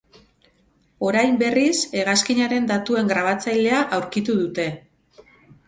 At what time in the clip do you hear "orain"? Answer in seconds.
1.09-1.37